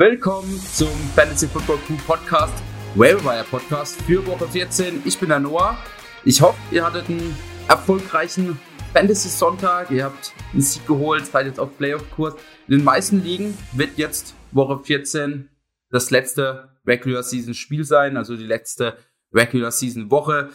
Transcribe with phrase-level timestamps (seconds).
[0.00, 2.54] Willkommen zum Fantasy Football Crew Podcast,
[2.94, 5.02] Waiver Podcast für Woche 14.
[5.04, 5.76] Ich bin der Noah.
[6.24, 7.36] Ich hoffe, ihr hattet einen
[7.68, 8.58] erfolgreichen
[8.94, 9.90] Fantasy Sonntag.
[9.90, 12.34] Ihr habt einen Sieg geholt, seid jetzt auf Playoff-Kurs.
[12.66, 15.50] In den meisten Ligen wird jetzt Woche 14
[15.90, 18.96] das letzte Regular Season Spiel sein, also die letzte
[19.34, 20.48] Regular Season Woche.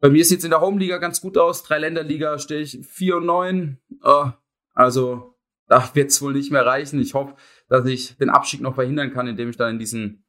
[0.00, 1.62] Bei mir sieht es in der Home Liga ganz gut aus.
[1.62, 3.78] Drei Länderliga stehe ich 4 und 9.
[4.02, 4.30] Oh,
[4.74, 5.36] also
[5.70, 7.00] da wird es wohl nicht mehr reichen.
[7.00, 7.36] Ich hoffe,
[7.68, 10.24] dass ich den Abstieg noch verhindern kann, indem ich dann in diesen,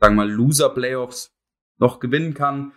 [0.00, 1.36] sagen wir mal, Loser-Playoffs
[1.78, 2.72] noch gewinnen kann.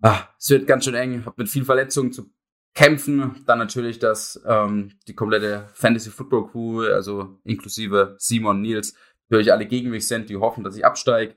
[0.00, 2.32] Ah, es wird ganz schön eng, habe mit viel Verletzungen zu
[2.74, 3.42] kämpfen.
[3.44, 8.94] Dann natürlich, dass ähm, die komplette Fantasy Football Crew, also inklusive Simon, Nils,
[9.28, 11.34] natürlich alle gegen mich sind, die hoffen, dass ich absteige.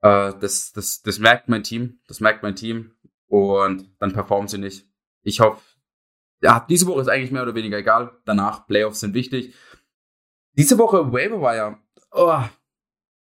[0.00, 2.92] Äh, das, das, das merkt mein Team, das merkt mein Team
[3.26, 4.86] und dann performen sie nicht.
[5.22, 5.60] Ich hoffe,
[6.42, 8.12] ja, diese Woche ist eigentlich mehr oder weniger egal.
[8.24, 9.54] Danach, Playoffs sind wichtig.
[10.54, 11.78] Diese Woche Waiver.
[12.10, 12.42] Oh,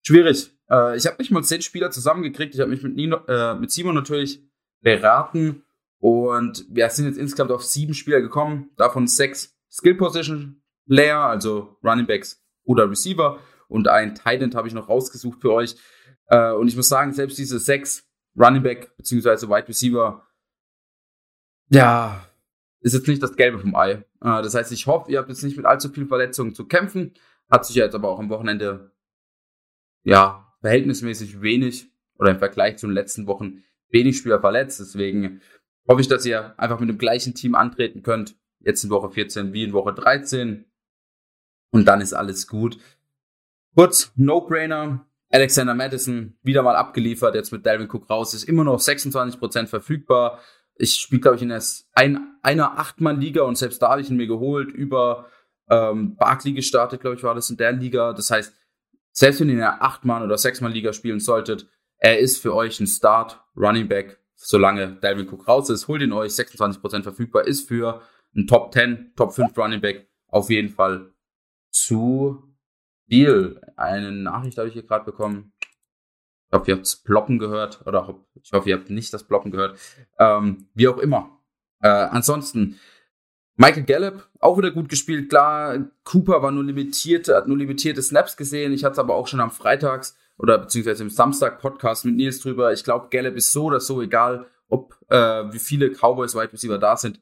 [0.02, 0.50] schwierig.
[0.68, 2.54] Äh, ich habe nicht mal zehn Spieler zusammengekriegt.
[2.54, 4.42] Ich habe mich mit, Nino, äh, mit Simon natürlich
[4.80, 5.62] beraten.
[5.98, 8.70] Und wir sind jetzt insgesamt auf sieben Spieler gekommen.
[8.76, 13.38] Davon sechs Skill Position Player, also Running Backs oder Receiver.
[13.68, 15.76] Und ein Tight End habe ich noch rausgesucht für euch.
[16.26, 18.06] Äh, und ich muss sagen, selbst diese sechs
[18.36, 19.48] Running Back bzw.
[19.48, 20.26] Wide Receiver,
[21.70, 22.26] ja,
[22.84, 23.92] ist jetzt nicht das Gelbe vom Ei.
[23.92, 27.14] Äh, das heißt, ich hoffe, ihr habt jetzt nicht mit allzu viel Verletzungen zu kämpfen.
[27.50, 28.92] Hat sich jetzt aber auch am Wochenende,
[30.04, 34.80] ja, verhältnismäßig wenig oder im Vergleich zu den letzten Wochen wenig Spieler verletzt.
[34.80, 35.40] Deswegen
[35.88, 38.36] hoffe ich, dass ihr einfach mit dem gleichen Team antreten könnt.
[38.60, 40.66] Jetzt in Woche 14 wie in Woche 13.
[41.70, 42.78] Und dann ist alles gut.
[43.74, 45.06] Kurz, No-Brainer.
[45.30, 50.38] Alexander Madison wieder mal abgeliefert, jetzt mit Dalvin Cook raus, ist immer noch 26% verfügbar
[50.76, 51.52] ich spiele, glaube ich, in
[51.94, 55.26] ein, einer Achtmann-Liga und selbst da habe ich ihn mir geholt, über
[55.70, 58.12] ähm, Barkley gestartet, glaube ich, war das in der Liga.
[58.12, 58.54] Das heißt,
[59.12, 62.86] selbst wenn ihr in einer Achtmann- oder Sechsmann-Liga spielen solltet, er ist für euch ein
[62.86, 65.88] Start, Running Back, solange Dalvin Cook raus ist.
[65.88, 68.02] Holt ihn euch, 26% verfügbar, ist für
[68.36, 71.14] ein Top 10, Top 5 Running Back auf jeden Fall
[71.70, 72.42] zu
[73.08, 73.60] viel.
[73.76, 75.52] Eine Nachricht habe ich hier gerade bekommen
[76.54, 79.78] hoffe, ihr habt Ploppen gehört oder ich hoffe, ihr habt nicht das Ploppen gehört.
[80.18, 81.38] Ähm, wie auch immer.
[81.82, 82.78] Äh, ansonsten,
[83.56, 85.28] Michael Gallup, auch wieder gut gespielt.
[85.28, 88.72] Klar, Cooper war nur limitiert, hat nur limitierte Snaps gesehen.
[88.72, 92.72] Ich hatte es aber auch schon am Freitags oder beziehungsweise im Samstag-Podcast mit Nils drüber.
[92.72, 96.78] Ich glaube, Gallup ist so oder so egal, ob äh, wie viele Cowboys Wide Receiver
[96.78, 97.20] da sind.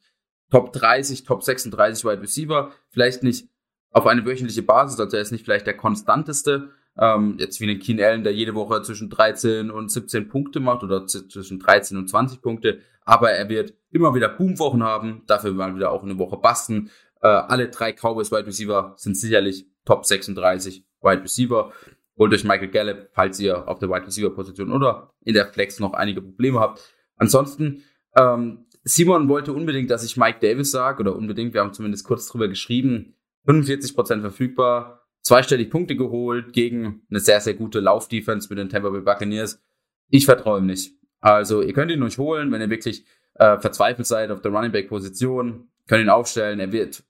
[0.50, 2.72] Top 30, Top 36 Wide Receiver.
[2.91, 3.48] Vielleicht nicht
[3.92, 7.78] auf eine wöchentliche Basis, also er ist nicht vielleicht der konstanteste, ähm, jetzt wie den
[7.78, 12.08] Keen Allen, der jede Woche zwischen 13 und 17 Punkte macht oder zwischen 13 und
[12.08, 12.80] 20 Punkte.
[13.04, 16.91] Aber er wird immer wieder Boomwochen haben, dafür mal wieder auch eine Woche basten.
[17.20, 21.72] Äh, alle drei Cowboys Wide Receiver sind sicherlich Top 36 Wide Receiver.
[22.16, 25.80] Holt euch Michael Gallup, falls ihr auf der Wide Receiver Position oder in der Flex
[25.80, 26.94] noch einige Probleme habt.
[27.16, 27.82] Ansonsten,
[28.16, 32.26] ähm, Simon wollte unbedingt, dass ich Mike Davis sage, oder unbedingt, wir haben zumindest kurz
[32.28, 33.14] drüber geschrieben,
[33.47, 39.00] 45% verfügbar, zweistellig Punkte geholt gegen eine sehr, sehr gute Laufdefense mit den Tampa Bay
[39.00, 39.62] Buccaneers.
[40.09, 40.94] Ich vertraue ihm nicht.
[41.21, 44.72] Also ihr könnt ihn euch holen, wenn ihr wirklich äh, verzweifelt seid auf der Running
[44.72, 47.05] Back Position, könnt ihn aufstellen, er wird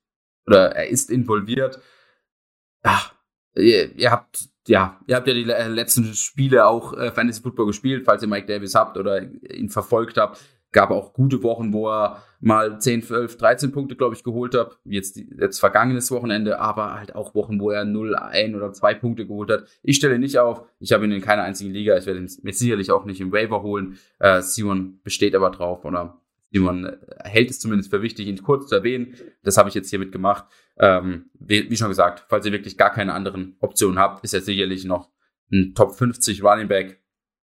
[0.47, 1.81] oder er ist involviert.
[2.83, 3.15] Ach,
[3.55, 8.05] ihr, ihr habt ja, ihr habt ja die letzten Spiele auch äh, Fantasy Football gespielt,
[8.05, 10.41] falls ihr Mike Davis habt oder ihn verfolgt habt
[10.73, 14.79] gab auch gute Wochen, wo er mal 10, 12, 13 Punkte, glaube ich, geholt hat.
[14.85, 19.27] Jetzt, jetzt vergangenes Wochenende, aber halt auch Wochen, wo er 0, 1 oder 2 Punkte
[19.27, 19.65] geholt hat.
[19.83, 20.65] Ich stelle ihn nicht auf.
[20.81, 21.97] Ich habe ihn in keiner einzigen Liga.
[21.97, 23.99] Ich werde ihn mir sicherlich auch nicht im Waiver holen.
[24.19, 26.19] Äh, Simon besteht aber drauf oder
[26.51, 29.15] Simon äh, hält es zumindest für wichtig, ihn kurz zu erwähnen.
[29.43, 30.45] Das habe ich jetzt hiermit gemacht.
[30.79, 34.41] Ähm, wie, wie schon gesagt, falls ihr wirklich gar keine anderen Optionen habt, ist er
[34.41, 35.11] sicherlich noch
[35.53, 37.02] ein Top 50 Running Back,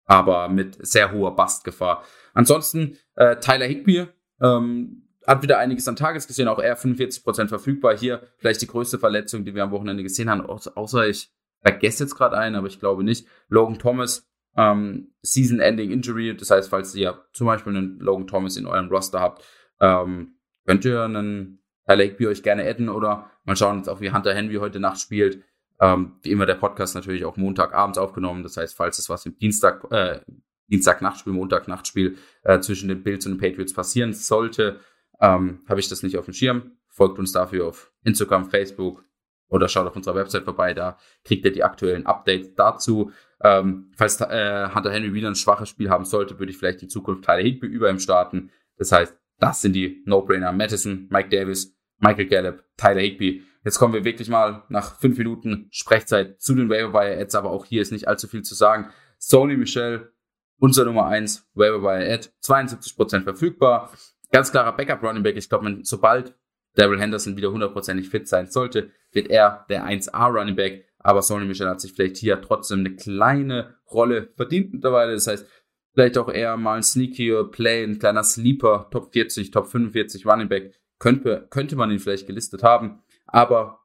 [0.07, 2.05] aber mit sehr hoher Bastgefahr.
[2.33, 4.07] Ansonsten äh, Tyler Higby
[4.41, 7.97] ähm, hat wieder einiges an Tages gesehen, auch er 45% verfügbar.
[7.97, 11.33] Hier vielleicht die größte Verletzung, die wir am Wochenende gesehen haben, außer ich
[11.63, 13.27] vergesse jetzt gerade einen, aber ich glaube nicht.
[13.49, 18.67] Logan Thomas, ähm, Season-Ending Injury, das heißt, falls ihr zum Beispiel einen Logan Thomas in
[18.67, 19.43] eurem Roster habt,
[19.81, 20.37] ähm,
[20.67, 24.35] könnt ihr einen Tyler Higby euch gerne adden oder mal schauen jetzt auch, wie Hunter
[24.35, 25.43] Henry heute Nacht spielt.
[25.81, 28.43] Ähm, wie immer der Podcast natürlich auch Montagabends aufgenommen.
[28.43, 30.21] Das heißt, falls es was im Dienstag, äh,
[30.69, 34.81] Dienstag-Nachtspiel, Montag-Nachtspiel äh, zwischen den Bills und den Patriots passieren sollte,
[35.21, 36.73] ähm, habe ich das nicht auf dem Schirm.
[36.89, 39.05] Folgt uns dafür auf Instagram, Facebook
[39.49, 40.75] oder schaut auf unserer Website vorbei.
[40.75, 43.13] Da kriegt ihr die aktuellen Updates dazu.
[43.43, 46.89] Ähm, falls äh, Hunter Henry wieder ein schwaches Spiel haben sollte, würde ich vielleicht in
[46.89, 48.51] Zukunft Tyler Higby über ihm starten.
[48.79, 50.53] Das heißt, das sind die No-Brainer.
[50.53, 53.45] Madison, Mike Davis, Michael Gallup, Tyler Higby.
[53.65, 57.51] Jetzt kommen wir wirklich mal nach fünf Minuten Sprechzeit zu den Waiver Wire Ads, aber
[57.51, 58.91] auch hier ist nicht allzu viel zu sagen.
[59.19, 60.13] Sony Michel,
[60.59, 63.91] unser Nummer eins Waiver Wire Ad, 72% verfügbar.
[64.31, 65.37] Ganz klarer Backup Running Back.
[65.37, 66.35] Ich glaube, sobald
[66.75, 70.85] Daryl Henderson wieder hundertprozentig fit sein sollte, wird er der 1A Running Back.
[70.99, 75.13] Aber Sony Michel hat sich vielleicht hier trotzdem eine kleine Rolle verdient mittlerweile.
[75.13, 75.47] Das heißt,
[75.95, 80.49] vielleicht auch eher mal ein sneakier Play, ein kleiner Sleeper, Top 40, Top 45 Running
[80.49, 80.75] Back.
[80.99, 83.03] Könnte, könnte man ihn vielleicht gelistet haben.
[83.35, 83.81] Aber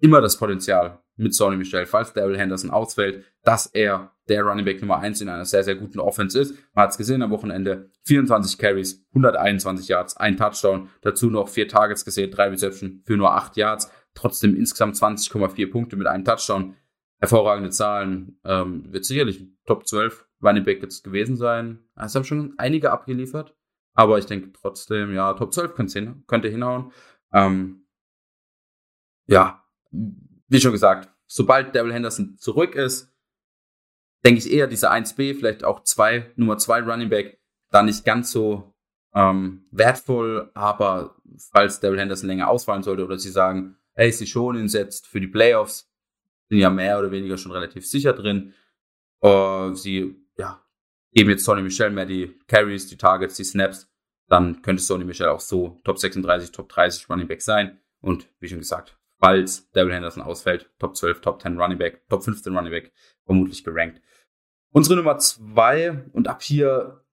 [0.00, 4.80] immer das Potenzial mit Sony Michel, falls Daryl Henderson ausfällt, dass er der Running Back
[4.80, 6.56] Nummer 1 in einer sehr, sehr guten Offense ist.
[6.74, 7.92] Man hat es gesehen am Wochenende.
[8.06, 10.88] 24 Carries, 121 Yards, ein Touchdown.
[11.00, 13.88] Dazu noch vier Targets gesehen, drei Reception für nur 8 Yards.
[14.14, 16.74] Trotzdem insgesamt 20,4 Punkte mit einem Touchdown.
[17.20, 18.40] Hervorragende Zahlen.
[18.44, 21.78] Ähm, wird sicherlich Top 12 Running Back jetzt gewesen sein.
[21.94, 23.54] Es haben schon einige abgeliefert.
[23.94, 26.90] Aber ich denke trotzdem, ja, Top 12 hin, könnte hinhauen.
[27.32, 27.81] Ähm,
[29.26, 33.12] ja, wie schon gesagt, sobald Daryl Henderson zurück ist,
[34.24, 37.40] denke ich eher diese 1B, vielleicht auch zwei, Nummer 2 Running Back,
[37.70, 38.74] da nicht ganz so
[39.14, 41.16] ähm, wertvoll, aber
[41.50, 45.20] falls Daryl Henderson länger ausfallen sollte oder sie sagen, hey, sie schon ihn setzt für
[45.20, 45.90] die Playoffs,
[46.48, 48.54] sind ja mehr oder weniger schon relativ sicher drin.
[49.24, 50.60] Uh, sie ja,
[51.12, 53.88] geben jetzt Sonny Michel mehr die Carries, die Targets, die Snaps,
[54.28, 57.80] dann könnte Sonny Michel auch so Top 36, Top 30 Running Back sein.
[58.00, 62.24] Und wie schon gesagt, falls Daryl Henderson ausfällt, Top 12, Top 10 Running Back, Top
[62.24, 62.92] 15 Running Back,
[63.24, 64.02] vermutlich gerankt.
[64.72, 67.04] Unsere Nummer zwei und ab hier,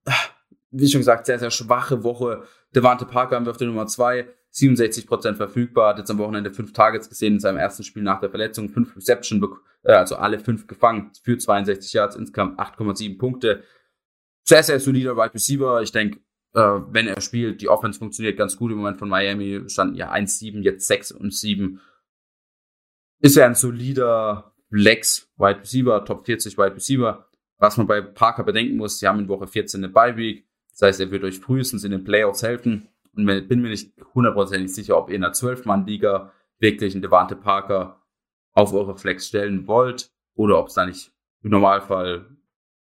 [0.70, 2.42] wie schon gesagt, sehr, sehr schwache Woche.
[2.74, 6.72] Devante Parker haben wir auf der Nummer zwei, 67% verfügbar, hat jetzt am Wochenende fünf
[6.72, 9.46] Targets gesehen in seinem ersten Spiel nach der Verletzung, fünf Reception,
[9.84, 13.62] äh, also alle fünf gefangen, für 62 Yards, insgesamt 8,7 Punkte.
[14.42, 15.80] Sehr, sehr solider Wide Receiver.
[15.82, 16.18] Ich denke,
[16.54, 20.10] äh, wenn er spielt, die Offense funktioniert ganz gut im Moment von Miami, standen ja
[20.10, 21.80] 1-7, jetzt 6 und 7.
[23.20, 27.26] Ist er ein solider Flex Wide Receiver, Top 40 Wide Receiver.
[27.58, 30.46] Was man bei Parker bedenken muss, sie haben in Woche 14 eine Bye-Week.
[30.72, 32.88] Das heißt, er wird euch frühestens in den Playoffs helfen.
[33.14, 38.00] Und bin mir nicht hundertprozentig sicher, ob ihr in einer 12-Mann-Liga wirklich einen Devante Parker
[38.52, 41.12] auf eure Flex stellen wollt oder ob es da nicht
[41.42, 42.26] im Normalfall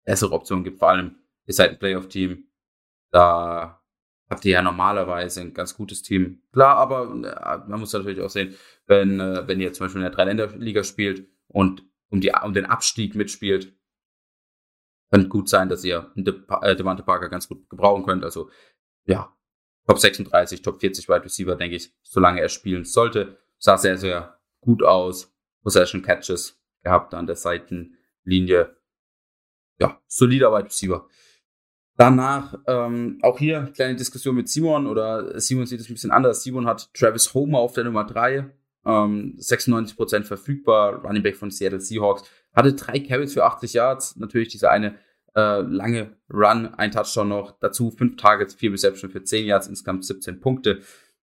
[0.04, 0.80] bessere Optionen gibt.
[0.80, 2.46] Vor allem, ihr seid ein Playoff-Team.
[3.12, 3.77] Da
[4.30, 6.42] habt ihr ja normalerweise ein ganz gutes Team.
[6.52, 10.10] Klar, aber äh, man muss natürlich auch sehen, wenn, äh, wenn ihr zum Beispiel in
[10.10, 13.74] der Dreiländerliga spielt und um, die, um den Abstieg mitspielt,
[15.12, 18.24] könnte gut sein, dass ihr De äh, Devante Parker ganz gut gebrauchen könnt.
[18.24, 18.50] Also
[19.06, 19.34] ja,
[19.88, 23.38] Top 36, Top 40 Wide Receiver, denke ich, solange er spielen sollte.
[23.58, 25.34] Sah sehr, sehr gut aus.
[25.64, 28.76] Possession Catches gehabt an der Seitenlinie.
[29.80, 31.08] Ja, solider Wide Receiver.
[31.98, 36.44] Danach ähm, auch hier kleine Diskussion mit Simon oder Simon sieht es ein bisschen anders.
[36.44, 38.46] Simon hat Travis Homer auf der Nummer 3,
[38.86, 42.24] ähm, 96% verfügbar, Running Back von Seattle Seahawks.
[42.54, 44.16] Hatte drei Carries für 80 Yards.
[44.16, 44.96] Natürlich dieser eine
[45.36, 47.58] äh, lange Run, ein Touchdown noch.
[47.60, 50.82] Dazu fünf Targets, vier Reception für 10 Yards, insgesamt 17 Punkte.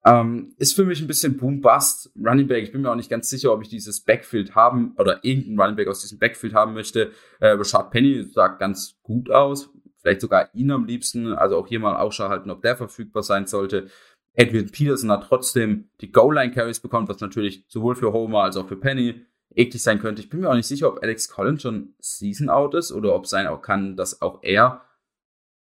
[0.05, 2.13] Ähm, ist für mich ein bisschen Boom-Bust.
[2.23, 5.25] Running Back, ich bin mir auch nicht ganz sicher, ob ich dieses Backfield haben oder
[5.25, 7.13] irgendeinen Running Back aus diesem Backfield haben möchte.
[7.41, 9.71] Äh, Rashad Penny sah ganz gut aus.
[10.01, 11.33] Vielleicht sogar ihn am liebsten.
[11.33, 13.89] Also auch hier mal Ausschau halten, ob der verfügbar sein sollte.
[14.35, 18.77] Edwin Peterson hat trotzdem die Goal-Line-Carries bekommen, was natürlich sowohl für Homer als auch für
[18.77, 20.23] Penny eklig sein könnte.
[20.23, 23.27] Ich bin mir auch nicht sicher, ob Alex Collins schon Season out ist oder ob
[23.27, 24.83] sein auch kann, dass auch er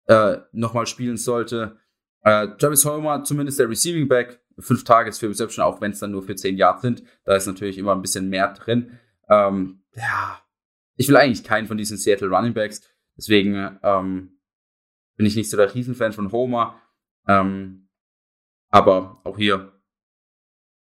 [0.07, 1.77] äh, nochmal spielen sollte.
[2.21, 6.11] Äh, Travis Homer, zumindest der Receiving Back, fünf Targets für Reception, auch wenn es dann
[6.11, 7.03] nur für zehn Yards sind.
[7.23, 8.99] Da ist natürlich immer ein bisschen mehr drin.
[9.29, 10.41] Ähm, ja,
[10.95, 12.81] ich will eigentlich keinen von diesen Seattle Running Backs.
[13.15, 14.36] Deswegen ähm,
[15.17, 16.81] bin ich nicht so der Riesenfan von Homer.
[17.27, 17.89] Ähm,
[18.69, 19.73] aber auch hier,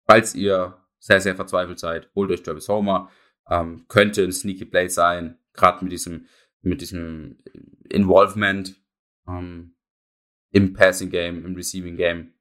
[0.06, 3.10] falls ihr sehr, sehr verzweifelt seid, holt euch Travis Homer.
[3.48, 6.26] Ähm, könnte ein Sneaky Play sein, gerade mit diesem,
[6.62, 7.38] mit diesem
[7.88, 8.76] Involvement
[9.26, 9.76] ähm,
[10.50, 12.32] im Passing Game, im Receiving Game.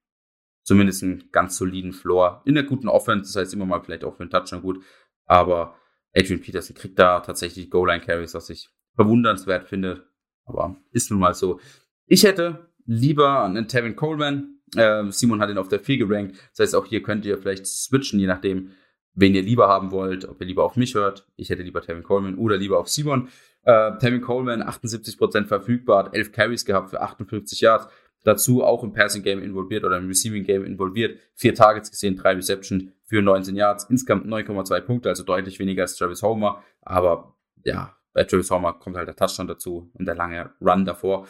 [0.63, 2.41] Zumindest einen ganz soliden Floor.
[2.45, 4.83] In der guten Offense, das heißt immer mal vielleicht auch für einen Touchdown gut.
[5.25, 5.77] Aber
[6.15, 10.07] Adrian Peterson kriegt da tatsächlich Goal-Line-Carries, was ich verwundernswert finde.
[10.45, 11.59] Aber ist nun mal so.
[12.07, 16.37] Ich hätte lieber einen Tevin Coleman, äh, Simon hat ihn auf der 4 gerankt.
[16.51, 18.71] Das heißt, auch hier könnt ihr vielleicht switchen, je nachdem,
[19.13, 21.27] wen ihr lieber haben wollt, ob ihr lieber auf mich hört.
[21.35, 23.29] Ich hätte lieber Tevin Coleman oder lieber auf Simon.
[23.63, 27.87] Äh, Tevin Coleman, 78% verfügbar, hat 11 Carries gehabt für 58 Yards.
[28.23, 31.19] Dazu auch im Passing Game involviert oder im Receiving Game involviert.
[31.35, 33.85] Vier Targets gesehen, drei Reception für 19 Yards.
[33.89, 36.63] Insgesamt 9,2 Punkte, also deutlich weniger als Travis Homer.
[36.81, 41.27] Aber ja, bei Travis Homer kommt halt der Touchdown dazu und der lange Run davor.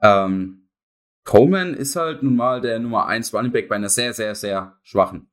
[0.00, 0.68] Ähm,
[1.24, 4.78] Coleman ist halt nun mal der Nummer 1 Running Back bei einer sehr, sehr, sehr
[4.82, 5.28] schwachen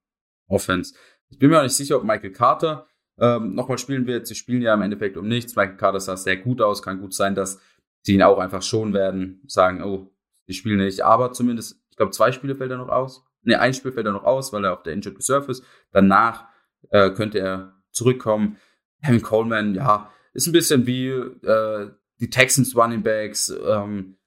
[0.48, 0.96] Offense.
[1.29, 2.88] Ich bin mir auch nicht sicher, ob Michael Carter
[3.20, 4.27] ähm, nochmal spielen wird.
[4.27, 5.55] Sie spielen ja im Endeffekt um nichts.
[5.55, 6.82] Michael Carter sah sehr gut aus.
[6.82, 7.60] Kann gut sein, dass
[8.01, 10.12] sie ihn auch einfach schon werden, sagen, oh,
[10.48, 11.01] die spielen nicht.
[11.01, 13.24] Aber zumindest, ich glaube, zwei Spiele fällt er noch aus.
[13.43, 15.63] Ne, ein Spiel fällt er noch aus, weil er auf der Injured Reserve ist.
[15.91, 16.46] Danach
[16.89, 18.58] äh, könnte er zurückkommen.
[19.03, 24.17] Kevin Coleman, ja, ist ein bisschen wie äh, die Texans Running Backs, ähm,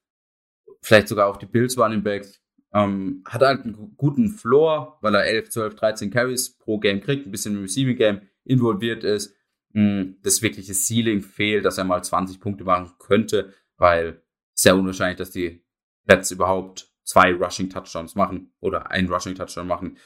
[0.86, 2.40] vielleicht sogar auch die Bills Running Backs.
[2.72, 7.26] Ähm, hat halt einen guten Floor, weil er 11, 12, 13 Carries pro Game kriegt,
[7.26, 9.34] ein bisschen im Receiving Game involviert ist.
[9.72, 14.22] Hm, das wirkliche Ceiling fehlt, dass er mal 20 Punkte machen könnte, weil
[14.54, 15.64] sehr unwahrscheinlich, dass die
[16.06, 19.98] Pets überhaupt zwei Rushing Touchdowns machen oder ein Rushing Touchdown machen.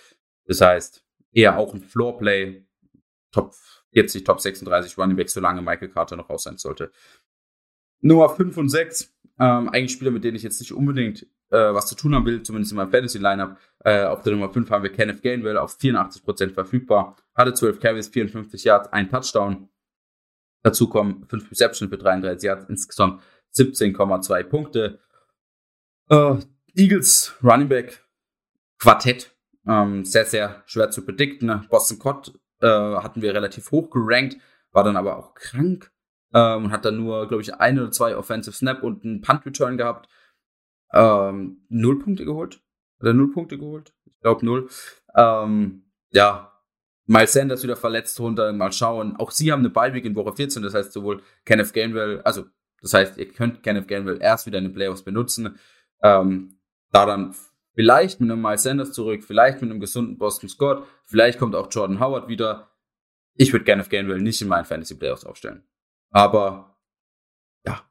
[0.47, 2.67] Das heißt, eher auch ein Floor Play,
[3.33, 3.55] Top
[3.93, 6.91] 40, Top 36 Running Back, solange Michael Carter noch raus sein sollte.
[8.01, 11.87] Nummer 5 und 6, ähm, eigentlich Spieler, mit denen ich jetzt nicht unbedingt äh, was
[11.87, 13.57] zu tun haben will, zumindest in meinem Fantasy-Lineup.
[13.85, 18.09] Äh, auf der Nummer 5 haben wir Kenneth Gainwell auf 84% verfügbar, hatte 12 Carries,
[18.09, 19.69] 54 Yards, ein Touchdown.
[20.63, 23.23] Dazu kommen 5 Receptions für 33 Yards, insgesamt
[23.55, 25.01] 17,2 Punkte.
[26.11, 26.37] Äh,
[26.75, 28.05] Eagles Running Back
[28.79, 29.35] Quartett,
[29.67, 31.67] ähm, sehr, sehr schwer zu predikten.
[31.71, 34.37] Boston Cott äh, hatten wir relativ hoch gerankt,
[34.73, 35.91] war dann aber auch krank
[36.35, 39.47] ähm, und hat dann nur, glaube ich, ein oder zwei Offensive Snap und einen Punt
[39.47, 40.09] Return gehabt.
[40.93, 42.61] Ähm, null Punkte geholt.
[43.01, 43.93] Hat er null Punkte geholt?
[44.05, 44.69] Ich glaube null.
[45.17, 46.53] Ähm, ja,
[47.07, 49.17] Miles Sanders wieder verletzt runter, mal schauen.
[49.17, 52.45] Auch sie haben eine Bye-Week in Woche 14, das heißt sowohl Kenneth Gainwell, also
[52.83, 55.59] das heißt, ihr könnt Kenneth Gainwell erst wieder in den Playoffs benutzen.
[56.03, 56.61] Ähm,
[56.93, 57.35] da dann
[57.75, 61.69] vielleicht mit einem Miles Sanders zurück, vielleicht mit einem gesunden Boston Scott, vielleicht kommt auch
[61.71, 62.71] Jordan Howard wieder.
[63.35, 65.65] Ich würde Kenneth Gainwell nicht in meinen Fantasy Playoffs aufstellen.
[66.11, 66.77] Aber
[67.65, 67.89] ja,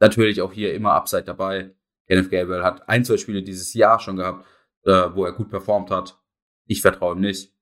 [0.00, 1.74] natürlich auch hier immer Upside dabei.
[2.06, 4.46] Kenneth Gabriel hat ein, zwei Spiele dieses Jahr schon gehabt,
[4.84, 6.18] äh, wo er gut performt hat.
[6.66, 7.52] Ich vertraue ihm nicht.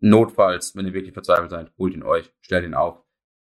[0.00, 3.04] Notfalls, wenn ihr wirklich verzweifelt seid, holt ihn euch, stellt ihn auf.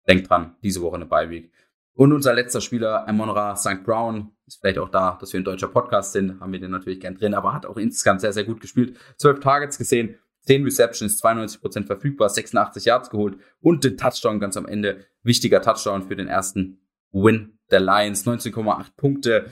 [0.07, 1.51] Denkt dran, diese Woche eine Beiweg.
[1.95, 3.83] Und unser letzter Spieler, Amonra St.
[3.83, 6.99] Brown, ist vielleicht auch da, dass wir ein deutscher Podcast sind, haben wir den natürlich
[6.99, 8.97] gern drin, aber hat auch insgesamt sehr, sehr gut gespielt.
[9.17, 14.65] Zwölf Targets gesehen, 10 Receptions, 92% verfügbar, 86 Yards geholt und den Touchdown ganz am
[14.65, 15.05] Ende.
[15.23, 16.79] Wichtiger Touchdown für den ersten
[17.11, 19.49] Win der Lions, 19,8 Punkte.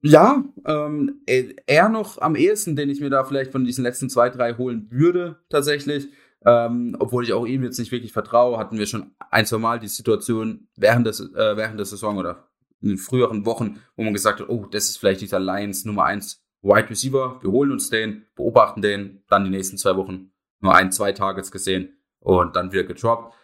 [0.00, 1.22] Ja, ähm,
[1.66, 4.86] er noch am ehesten, den ich mir da vielleicht von diesen letzten zwei, drei holen
[4.90, 6.08] würde, tatsächlich.
[6.46, 9.80] Ähm, obwohl ich auch ihm jetzt nicht wirklich vertraue, hatten wir schon ein, zwei Mal
[9.80, 12.48] die Situation während, des, äh, während der Saison oder
[12.80, 16.47] in früheren Wochen, wo man gesagt hat, oh, das ist vielleicht dieser Lions Nummer 1
[16.62, 20.90] Wide Receiver, wir holen uns den, beobachten den, dann die nächsten zwei Wochen nur ein,
[20.90, 23.34] zwei Targets gesehen und dann wieder gedroppt.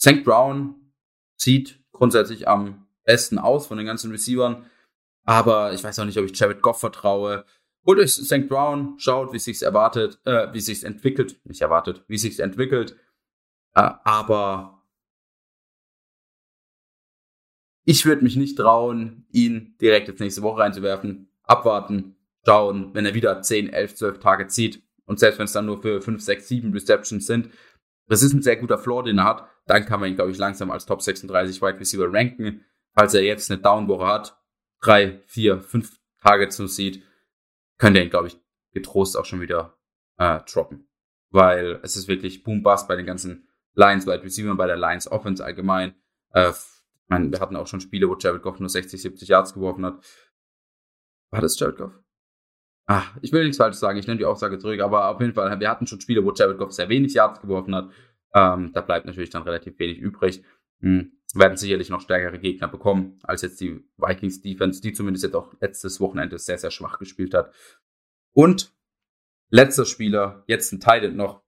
[0.00, 0.22] St.
[0.24, 0.92] Brown
[1.36, 4.66] sieht grundsätzlich am besten aus von den ganzen Receivern,
[5.24, 7.44] aber ich weiß auch nicht, ob ich Jared Goff vertraue.
[7.86, 8.48] Holt euch St.
[8.48, 12.22] Brown, schaut, wie es sich erwartet, äh, wie es sich entwickelt, nicht erwartet, wie es
[12.22, 12.96] sich entwickelt,
[13.74, 14.82] äh, aber
[17.84, 21.28] ich würde mich nicht trauen, ihn direkt jetzt nächste Woche reinzuwerfen.
[21.42, 22.13] Abwarten,
[22.46, 25.82] schauen, wenn er wieder 10, 11, 12 Tage zieht und selbst wenn es dann nur
[25.82, 27.50] für 5, 6, 7 Receptions sind,
[28.08, 30.38] das ist ein sehr guter Floor, den er hat, dann kann man ihn, glaube ich,
[30.38, 32.64] langsam als Top 36 Wide Receiver ranken.
[32.92, 34.38] Falls er jetzt eine Downwoche hat,
[34.80, 37.02] drei, vier, fünf Tage zu sieht,
[37.78, 38.38] könnte er ihn, glaube ich,
[38.72, 39.78] getrost auch schon wieder
[40.18, 40.88] äh, droppen.
[41.30, 45.44] Weil es ist wirklich Boom-Bust bei den ganzen Lions Wide Receiver, bei der Lions Offense
[45.44, 45.94] allgemein.
[46.32, 49.54] Äh, ich meine, wir hatten auch schon Spiele, wo Jared Goff nur 60, 70 Yards
[49.54, 50.04] geworfen hat.
[51.30, 52.03] War das Jared Goff?
[52.86, 55.58] Ah, ich will nichts Falsches sagen, ich nehme die Aussage zurück, aber auf jeden Fall,
[55.58, 57.90] wir hatten schon Spiele, wo Jared Goff sehr wenig Yards geworfen hat.
[58.34, 60.42] Ähm, da bleibt natürlich dann relativ wenig übrig.
[60.80, 65.34] Hm, werden sicherlich noch stärkere Gegner bekommen, als jetzt die Vikings Defense, die zumindest jetzt
[65.34, 67.52] auch letztes Wochenende sehr, sehr schwach gespielt hat.
[68.32, 68.72] Und
[69.50, 71.42] letzter Spieler, jetzt ein Titan noch.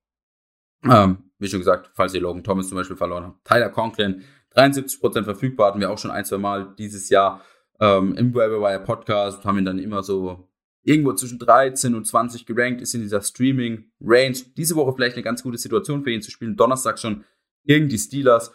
[0.84, 3.44] Ähm, wie schon gesagt, falls ihr Logan Thomas zum Beispiel verloren habt.
[3.44, 4.24] Tyler Conklin,
[4.54, 7.42] 73% verfügbar, hatten wir auch schon ein, zwei Mal dieses Jahr
[7.78, 10.48] ähm, im Wire Podcast, haben ihn dann immer so
[10.86, 14.36] irgendwo zwischen 13 und 20 gerankt, ist in dieser Streaming-Range.
[14.56, 16.56] Diese Woche vielleicht eine ganz gute Situation für ihn zu spielen.
[16.56, 17.24] Donnerstag schon
[17.64, 18.52] gegen die Steelers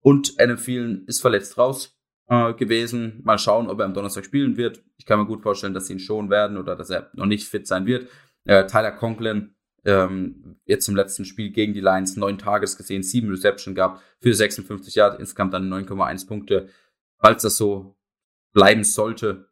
[0.00, 1.94] und Adam Thielen ist verletzt raus
[2.28, 3.20] äh, gewesen.
[3.22, 4.82] Mal schauen, ob er am Donnerstag spielen wird.
[4.96, 7.46] Ich kann mir gut vorstellen, dass sie ihn schon werden oder dass er noch nicht
[7.46, 8.08] fit sein wird.
[8.44, 13.28] Äh, Tyler Conklin ähm, jetzt im letzten Spiel gegen die Lions neun Tages gesehen, sieben
[13.28, 16.70] Reception gehabt für 56 Jahre, insgesamt dann 9,1 Punkte.
[17.18, 17.94] Falls das so
[18.54, 19.50] bleiben sollte,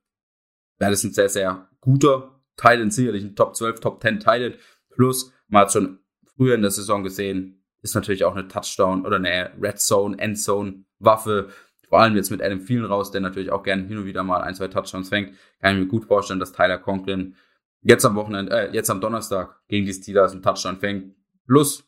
[0.83, 4.55] wäre das ein sehr, sehr guter Titan, sicherlich ein Top 12, Top 10 Titan.
[4.91, 6.01] Plus, man hat schon
[6.37, 10.39] früher in der Saison gesehen, ist natürlich auch eine Touchdown oder eine Red Zone, End
[10.39, 11.49] Zone Waffe.
[11.89, 14.41] Vor allem jetzt mit Adam Thielen raus, der natürlich auch gerne hin und wieder mal
[14.41, 15.37] ein, zwei Touchdowns fängt.
[15.61, 17.37] Kann ich mir gut vorstellen, dass Tyler Conklin
[17.83, 21.15] jetzt am Wochenende, äh, jetzt am Donnerstag gegen die Steelers einen Touchdown fängt,
[21.47, 21.85] plus,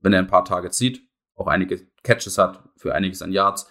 [0.00, 3.68] wenn er ein paar Tage zieht, auch einige Catches hat, für einiges an Yards.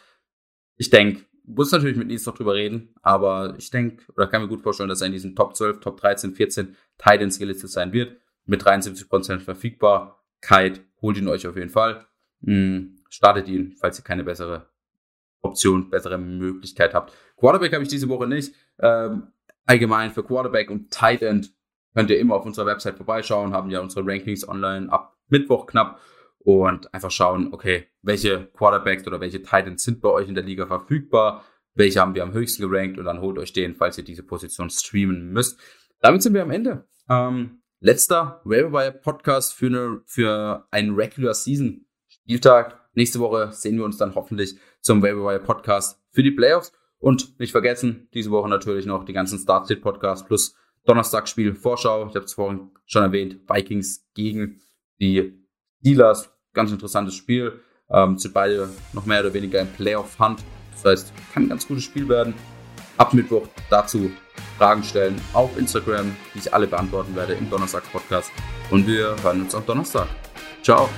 [0.75, 4.47] Ich denke, muss natürlich mit Nils noch drüber reden, aber ich denke, oder kann mir
[4.47, 8.17] gut vorstellen, dass er in diesen Top 12, Top 13, 14 Titans gelistet sein wird.
[8.45, 10.81] Mit 73% Verfügbarkeit.
[11.01, 12.05] Holt ihn euch auf jeden Fall.
[12.43, 14.67] Hm, startet ihn, falls ihr keine bessere
[15.41, 17.13] Option, bessere Möglichkeit habt.
[17.37, 18.53] Quarterback habe ich diese Woche nicht.
[18.79, 19.27] Ähm,
[19.65, 21.53] allgemein für Quarterback und Tight End
[21.93, 25.99] könnt ihr immer auf unserer Website vorbeischauen, haben ja unsere Rankings online ab Mittwoch knapp
[26.43, 30.67] und einfach schauen, okay, welche Quarterbacks oder welche Titans sind bei euch in der Liga
[30.67, 34.23] verfügbar, welche haben wir am höchsten gerankt und dann holt euch den, falls ihr diese
[34.23, 35.59] Position streamen müsst.
[35.99, 36.87] Damit sind wir am Ende.
[37.09, 42.79] Ähm, letzter Wire Podcast für, eine, für einen Regular Season Spieltag.
[42.93, 46.71] Nächste Woche sehen wir uns dann hoffentlich zum Wire Podcast für die Playoffs.
[46.99, 52.07] Und nicht vergessen, diese Woche natürlich noch die ganzen Start Podcast plus Donnerstagsspiel Vorschau.
[52.07, 53.41] Ich habe es vorhin schon erwähnt.
[53.49, 54.61] Vikings gegen
[55.01, 55.43] die
[55.79, 57.59] Steelers ganz interessantes Spiel.
[57.89, 60.43] Ähm, sind beide noch mehr oder weniger im Playoff-Hunt.
[60.71, 62.33] Das heißt, kann ein ganz gutes Spiel werden.
[62.97, 64.11] Ab Mittwoch dazu
[64.57, 68.31] Fragen stellen auf Instagram, die ich alle beantworten werde im Donnerstag-Podcast.
[68.69, 70.07] Und wir hören uns am Donnerstag.
[70.61, 70.89] Ciao.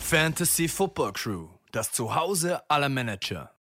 [0.00, 3.51] Fantasy Football Crew, das Zuhause aller Manager.